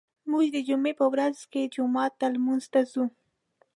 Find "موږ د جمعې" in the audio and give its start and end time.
0.31-0.93